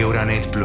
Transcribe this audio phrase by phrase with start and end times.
[0.00, 0.58] Euronet.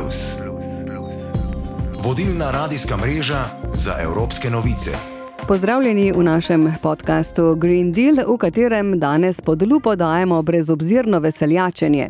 [2.03, 5.10] Vodilna radijska mreža za evropske novice.
[5.51, 12.09] Pozdravljeni v našem podkastu Green Deal, v katerem danes pod lupo dajemo brezobzirno veseljačenje.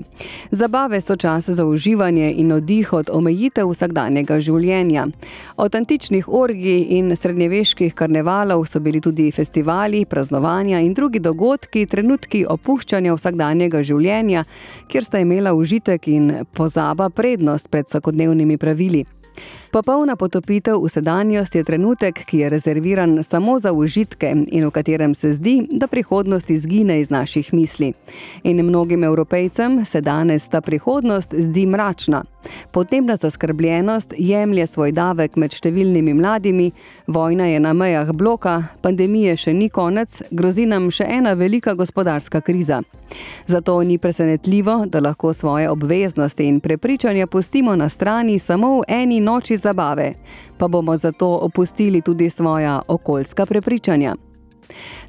[0.52, 5.08] Zabave so čas za uživanje in oddih od omejitev vsakdanjega življenja.
[5.58, 12.44] Od antičnih orgij in srednjeveških karnevalov so bili tudi festivali, praznovanja in drugi dogodki, trenutki
[12.46, 14.46] opuščanja vsakdanjega življenja,
[14.88, 19.02] kjer sta imela užitek in pozaba prednost pred vsakodnevnimi pravili.
[19.72, 25.16] Popolna potopitev v sedanjost je trenutek, ki je rezerviran samo za užitke in v katerem
[25.16, 27.94] se zdi, da prihodnost izgine iz naših misli.
[28.44, 32.24] In mnogim evropejcem se danes ta prihodnost zdi mračna.
[32.72, 36.72] Podnebna zaskrbljenost jemlje svoj davek med številnimi mladimi,
[37.08, 42.42] vojna je na mejah bloka, pandemije še ni konec, grozi nam še ena velika gospodarska
[42.42, 42.82] kriza.
[43.48, 49.20] Zato ni presenetljivo, da lahko svoje obveznosti in prepričanja pustimo na strani samo v eni
[49.20, 50.14] noči zabave,
[50.58, 54.16] pa bomo zato opustili tudi svoja okoljska prepričanja.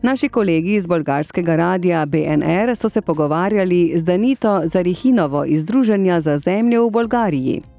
[0.02, 6.38] Naši kolegi iz bolgarskega radia BNR so se pogovarjali z Danito Zarihinovo iz Združenja za
[6.38, 7.71] zemljo v Bolgariji.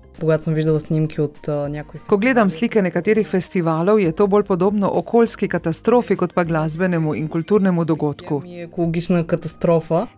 [2.07, 7.27] Ko gledam slike nekaterih festivalov, je to bolj podobno okoljski katastrofi kot pa glasbenemu in
[7.27, 8.41] kulturnemu dogodku.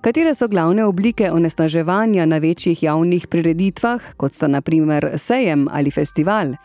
[0.01, 6.55] Katere so glavne oblike onesnaževanja na večjih javnih prireditvah, kot sta naprimer sejem ali festival?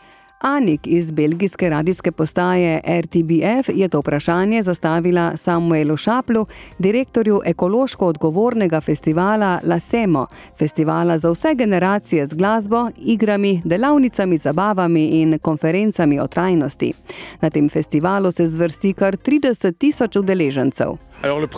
[0.40, 6.46] Anik iz belgijske radijske postaje RTBF je to vprašanje zastavila Samuelu Šaplu,
[6.78, 10.26] direktorju ekološko odgovornega festivala La Semo,
[10.58, 16.92] festivala za vse generacije z glasbo, igrami, delavnicami, zabavami in konferencami o trajnosti.
[17.40, 21.09] Na tem festivalu se zvrsti kar 30 tisoč udeležencev.
[21.22, 21.48] Euh.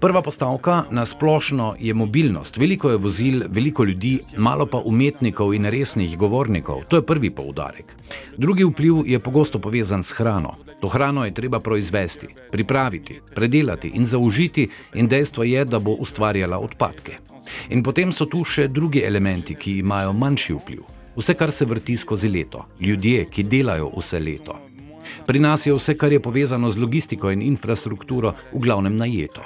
[0.00, 2.56] Prva postavka na splošno je mobilnost.
[2.56, 6.84] Veliko je vozil, veliko ljudi, malo pa umetnikov in resnih govornikov.
[6.88, 7.84] To je prvi poudarek.
[8.36, 10.54] Drugi vpliv je pogosto povezan s hrano.
[10.80, 16.58] To hrano je treba proizvesti, pripraviti, predelati in zaužiti, in dejstvo je, da bo ustvarjala
[16.58, 17.18] odpadke.
[17.68, 20.80] In potem so tu še drugi elementi, ki imajo manjši vpliv.
[21.16, 24.67] Vse, kar se vrti skozi leto, ljudje, ki delajo vse leto.
[25.26, 29.42] Pri nas je vse, kar je povezano z logistiko in infrastrukturo, v glavnem najeto.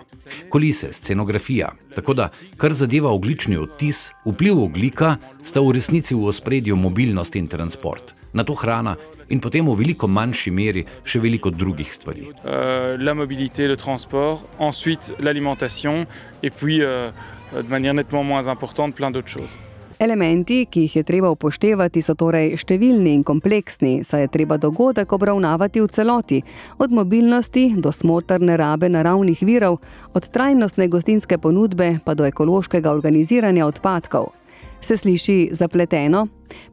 [0.49, 1.73] Kolise, scenografija.
[1.95, 7.49] Tako da, kar zadeva oglični odtis, vpliv oglika, sta v resnici v ospredju mobilnost in
[7.49, 8.15] transport.
[8.33, 8.97] Na to hrana
[9.29, 12.31] in potem v veliko manjši meri še veliko drugih stvari.
[12.31, 16.07] Uh, la mobilité, le transport, ensuite l'alimentation,
[16.43, 17.13] et puis, uh,
[17.53, 19.57] de manière nettement moins importante, plein d'autres choses.
[20.03, 25.13] Elementi, ki jih je treba upoštevati, so torej številni in kompleksni, saj je treba dogodek
[25.15, 26.41] obravnavati v celoti,
[26.83, 29.77] od mobilnosti do smotrne rabe naravnih virov,
[30.11, 34.33] od trajnostne gostinske ponudbe pa do ekološkega organiziranja odpadkov.
[34.83, 36.25] Se sliši zapleteno?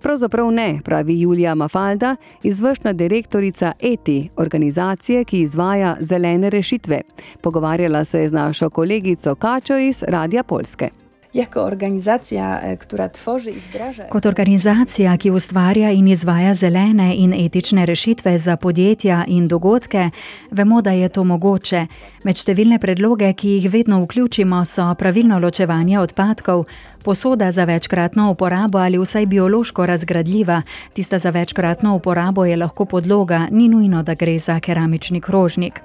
[0.01, 7.01] Pravzaprav ne, pravi Julija Mafalda, izvršna direktorica ETI, organizacije, ki izvaja zelene rešitve.
[7.45, 10.89] Pogovarjala se je z našo kolegico Kačo iz Radia Polske.
[11.33, 14.03] Jako organizacija, która tworzy i wdraża.
[14.09, 20.09] Kot organizacija, ki ustvarja in izvaja zelene in etične rešitve za podjetja in dogodke,
[20.51, 21.85] vemo, da je to mogoče.
[22.23, 26.65] Med številne predloge, ki jih vedno vključimo, so pravilno ločevanje odpadkov,
[27.09, 30.61] posoda za večkratno uporabo ali vsaj biološko razgradljiva,
[30.93, 35.81] tista za večkratno uporabo je lahko podloga, ni nujno, da gre za keramični krožnik.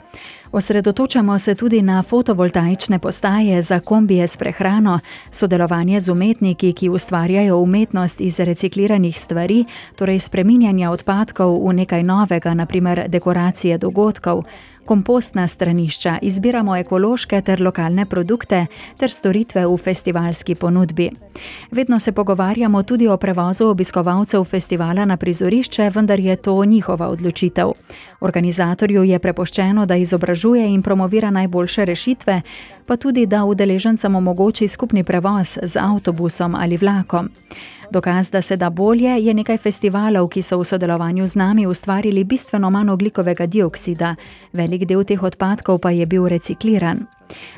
[0.53, 7.59] Osredotočamo se tudi na fotovoltaične postaje za kombije s prehrano, sodelovanje z umetniki, ki ustvarjajo
[7.59, 9.65] umetnost iz recikliranih stvari,
[9.97, 14.45] torej spreminjanja odpadkov v nekaj novega, naprimer dekoracije dogodkov
[14.85, 21.11] kompostna stranišča, izbiramo ekološke ter lokalne produkte ter storitve v festivalski ponudbi.
[21.71, 27.73] Vedno se pogovarjamo tudi o prevozu obiskovalcev festivala na prizorišče, vendar je to njihova odločitev.
[28.21, 32.41] Organizatorju je prepoščeno, da izobražuje in promovira najboljše rešitve,
[32.87, 37.29] pa tudi da udeležencem omogoči skupni prevoz z avtobusom ali vlakom.
[37.91, 42.25] Dokaz, da se da bolje, je nekaj festivalov, ki so v sodelovanju z nami ustvarili
[42.25, 44.15] bistveno manj oglikovega dioksida,
[44.53, 47.07] velik del teh odpadkov pa je bil recikliran.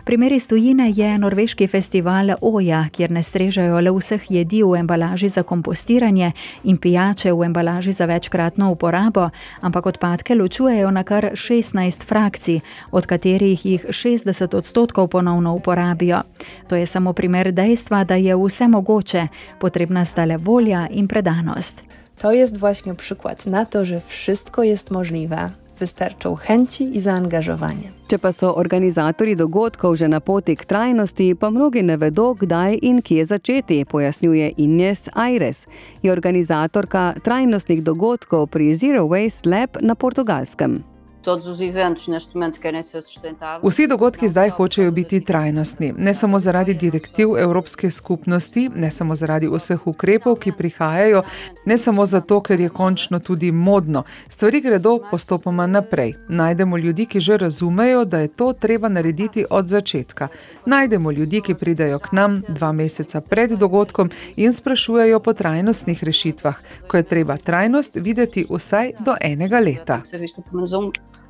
[0.05, 5.29] Primer iz tujine je norveški festival Oja, kjer ne strežajo le vseh jedi v embalaži
[5.29, 6.33] za kompostiranje
[6.65, 9.31] in pijače v embalaži za večkratno uporabo,
[9.61, 12.61] ampak odpadke ločujejo na kar 16 frakcij,
[12.91, 16.23] od katerih jih 60 odstotkov ponovno uporabijo.
[16.69, 19.29] To je samo primer dejstva, da je vse mogoče,
[19.59, 21.85] potrebna sta le volja in predanost.
[22.23, 27.93] To jest właśnie przykład na to, że wszystko jest możliwe wystarczą chęci i zaangażowanie.
[28.07, 32.79] Če pa so organizatorji dogodkov že na poti k trajnosti, pa mnogi ne vedo, kdaj
[32.83, 35.67] in kje začeti, pojasnjuje Ines Aires.
[36.03, 40.96] Je organizatorka trajnostnih dogodkov pri Zero Waste Lab na portugalskem.
[41.27, 43.65] Todos os eventos neste momento querem ser sustentáveis.
[43.65, 49.49] Vsi dogodki zdaj hočejo biti trajnostni, ne samo zaradi direktiv Evropske skupnosti, ne samo zaradi
[49.51, 51.25] vseh ukrepov, ki prihajajo,
[51.67, 54.05] ne samo zato, ker je končno tudi modno.
[54.29, 56.15] Stvari gredo postopoma naprej.
[56.29, 60.29] Najdemo ljudi, ki že razumejo, da je to treba narediti od začetka.
[60.67, 66.57] Najdemo ljudi, ki pridejo k nam dva meseca pred dogodkom in sprašujejo po trajnostnih rešitvah,
[66.87, 70.01] ko je treba trajnost videti vsaj do enega leta.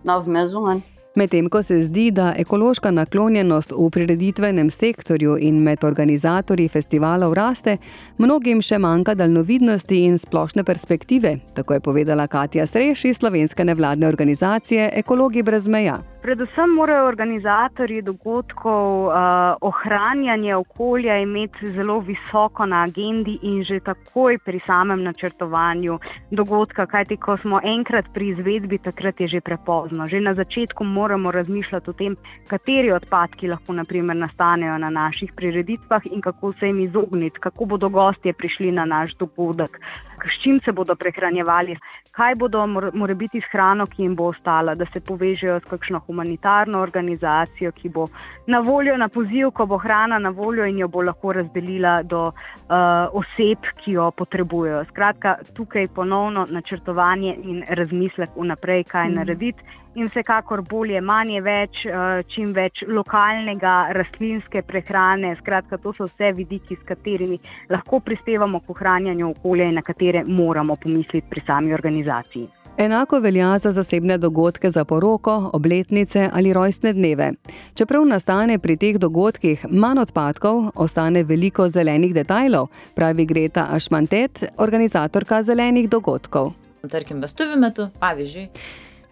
[0.06, 0.80] Nove ano.
[1.16, 7.78] Medtem ko se zdi, da ekološka naklonjenost v prireditvenem sektorju in med organizatorji festivalov raste,
[8.18, 14.08] mnogim še manjka daljnovidnosti in splošne perspektive, tako je povedala Katja Sreš iz slovenske nevladne
[14.08, 16.02] organizacije Ekologi brez meja.
[16.26, 19.14] Predvsem morajo organizatorji dogodkov uh,
[19.60, 25.98] ohranjanje okolja imeti zelo visoko na agendi in že takoj pri samem načrtovanju
[26.30, 30.06] dogodka, kajti ko smo enkrat pri izvedbi, takrat je že prepozno.
[30.06, 32.16] Že na začetku moramo razmišljati o tem,
[32.48, 37.88] kateri odpadki lahko naprimer, nastanejo na naših prireditvah in kako se jim izogniti, kako bodo
[37.88, 39.78] gostje prišli na naš dogodek,
[40.26, 41.76] s čim se bodo prehranjevali,
[42.10, 46.00] kaj bodo mora biti s hrano, ki jim bo ostala, da se povežejo s kakšno
[46.06, 48.06] humanitarno organizacijo, ki bo
[48.46, 52.26] na voljo na poziv, ko bo hrana na voljo in jo bo lahko razdelila do
[52.26, 52.76] uh,
[53.12, 54.84] oseb, ki jo potrebujejo.
[54.90, 59.14] Skratka, tukaj ponovno načrtovanje in razmislek vnaprej, kaj mm.
[59.14, 59.82] narediti.
[59.96, 61.78] In vsekakor bolje, manje več,
[62.34, 65.30] čim več lokalnega, rastlinske prehrane.
[65.38, 67.38] Skratka, to so vse vidiki, s katerimi
[67.72, 72.44] lahko prispevamo k ohranjanju okolja in na katere moramo pomisliti pri sami organizaciji.
[72.76, 77.32] Enako velja za zasebne dogodke za poroko, obletnice ali rojstne dneve.
[77.74, 85.40] Čeprav nastane pri teh dogodkih manj odpadkov, ostane veliko zelenih detajlov, pravi Greta Ašmantet, organizatorka
[85.42, 86.52] zelenih dogodkov.
[86.86, 88.50] Tarkim vestuvių metu, pavyzdžiui,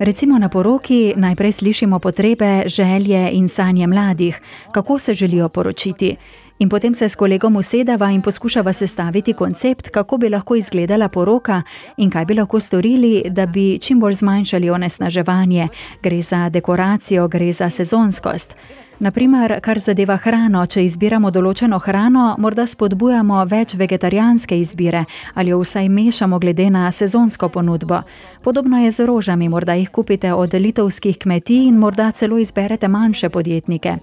[0.04, 4.40] Recimo na poroki najprej slišimo potrebe, želje in sanje mladih,
[4.72, 6.16] kako se želijo poročiti.
[6.58, 11.62] In potem se s kolegom usedava in poskušava sestaviti koncept, kako bi lahko izgledala poroka
[11.96, 15.68] in kaj bi lahko storili, da bi čim bolj zmanjšali onesnaževanje.
[16.02, 18.56] Gre za dekoracijo, gre za sezonskost.
[18.99, 25.00] Naprimer, kar zadeva hrano, če izbiramo določeno hrano, morda spodbujamo več vegetarijanske izbire
[25.35, 28.05] ali jo vsaj mešamo glede na sezonsko ponudbo.
[28.44, 33.32] Podobno je z rožami, morda jih kupite od litovskih kmetij in morda celo izberete manjše
[33.35, 33.96] podjetnike.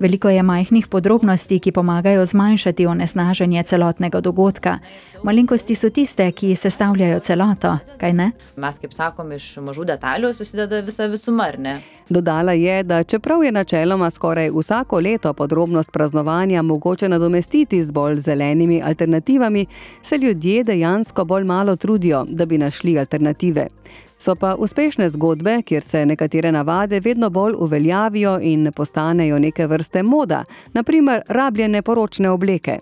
[0.00, 4.78] Veliko je majhnih podrobnosti, ki pomagajo zmanjšati onesnaženje celotnega dogodka.
[5.22, 8.30] Malenkosti so tiste, ki sestavljajo celoto, kaj ne?
[8.56, 11.78] mes kaip sakom, iš mažų detalių susideda visa visuma, ar ne?
[12.08, 18.16] Dodala je, da čeprav je načeloma skoraj vsako leto podrobnost praznovanja mogoče nadomestiti z bolj
[18.16, 19.66] zelenimi alternativami,
[20.02, 23.66] se ljudje dejansko bolj malo trudijo, da bi našli alternative.
[24.18, 30.02] So pa uspešne zgodbe, kjer se nekatere navade vedno bolj uveljavijo in postanejo neke vrste
[30.02, 32.78] moda, naprimer rabljene poročne obleke.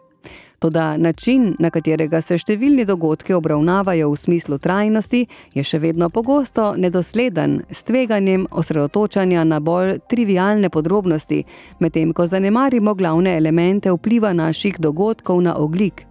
[0.59, 6.71] Toda način, na katerega se številni dogodki obravnavajo v smislu trajnosti, je še vedno pogosto
[6.81, 11.43] nedosleden s tveganjem osredotočanja na bolj trivialne podrobnosti,
[11.79, 16.07] medtem ko zanemarimo glavne elemente vpliva naših dogodkov na oglik.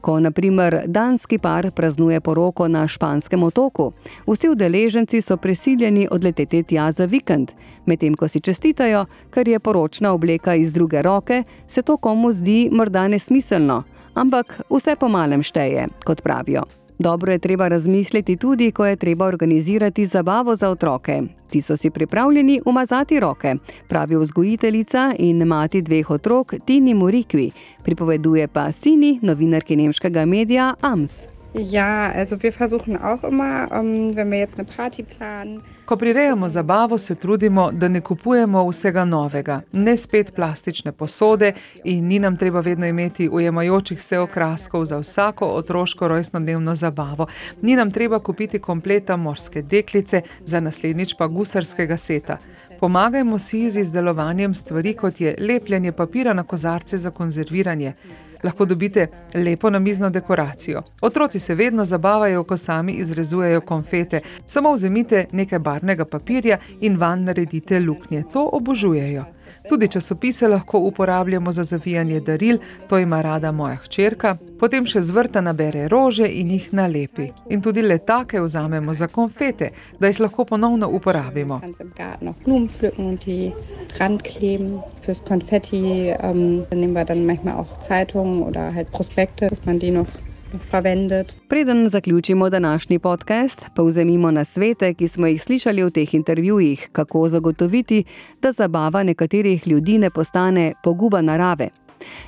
[0.00, 3.92] Ko naprimer danski par praznuje poroko na španskem otoku,
[4.26, 7.52] vsi udeleženci so prisiljeni odleteti tja za vikend,
[7.84, 12.68] medtem ko si čestitajo, ker je poročna obleka iz druge roke, se to komu zdi
[12.72, 13.82] morda nesmiselno,
[14.14, 16.62] ampak vse po malem šteje, kot pravijo.
[17.00, 21.22] Dobro je treba razmisliti tudi, ko je treba organizirati zabavo za otroke.
[21.50, 23.54] Ti so si pripravljeni umazati roke,
[23.88, 27.50] pravi vzgojiteljica in mati dveh otrok Tini Murikvi,
[27.84, 31.39] pripoveduje pa Sini, novinarki nemškega medija Ams.
[31.54, 35.62] Ja, also wir versuchen auch immer, um, wenn wir jetzt eine Party planen.
[35.84, 41.52] Ko prirejamo zabavo, se trudimo, da ne kupujemo vsega novega, ne spet plastične posode
[41.84, 47.26] in ni nam treba vedno imeti ujemajočih se okraskov za vsako otroško rojstnodnevno zabavo.
[47.62, 52.38] Ni nam treba kupiti kompleta morske deklice, za naslednjič pa gusarskega seta.
[52.80, 57.92] Pomagajmo si z izdelovanjem stvari, kot je lepljenje papira na kozarce za konzerviranje
[58.42, 60.82] lahko dobite lepo namizno dekoracijo.
[61.00, 64.20] Otroci se vedno zabavajo, ko sami izrezujejo konfete.
[64.46, 68.24] Samo vzemite nekaj barvnega papirja in van naredite luknje.
[68.32, 69.24] To obožujejo.
[69.68, 74.36] Tudi časopise lahko uporabljamo za zavijanje daril, to ima rada moja hčerka.
[74.60, 77.30] Potem še z vrta nabere rože in jih nalepi.
[77.50, 81.60] In tudi letake vzamemo za konfete, da jih lahko ponovno uporabimo.
[85.00, 89.90] Fürs Konfetti ähm, nehmen wir dann manchmal auch Zeitungen oder halt Prospekte, dass man die
[89.90, 90.06] noch
[90.72, 91.36] verwendet.
[91.48, 96.88] Preden zaključimo današnji podcast, pa vzemimo na svete, ki smo jih slišali v teh intervjujih,
[96.92, 98.04] kako zagotoviti,
[98.42, 101.68] da zabava nekaterih ljudi ne postane poguba narave.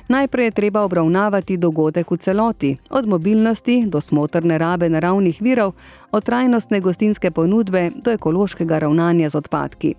[0.07, 5.73] Najprej je treba obravnavati dogodek v celoti, od mobilnosti do smotrne rabe naravnih virov,
[6.11, 9.95] od trajnostne gostinske ponudbe do ekološkega ravnanja z odpadki.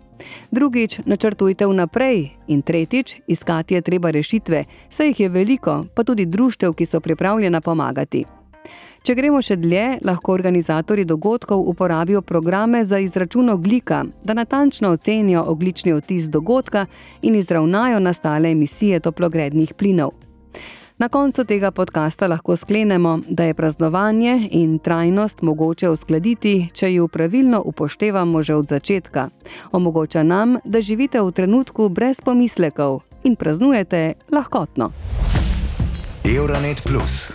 [0.50, 6.26] Drugič, načrtujte vnaprej in tretjič, iskati je treba rešitve, saj jih je veliko, pa tudi
[6.26, 8.25] društev, ki so pripravljena pomagati.
[9.04, 15.44] Če gremo še dlje, lahko organizatori dogodkov uporabijo programe za izračun oglika, da natančno ocenijo
[15.49, 16.87] oglični odtis dogodka
[17.23, 20.14] in izravnajo nastale emisije toplogrednih plinov.
[20.99, 27.09] Na koncu tega podcasta lahko sklenemo, da je praznovanje in trajnost mogoče uskladiti, če jo
[27.09, 29.28] pravilno upoštevamo že od začetka.
[29.73, 34.92] Omogoča nam, da živite v trenutku brez pomislekov in praznujete lahkotno.
[36.25, 37.35] Euronet Plus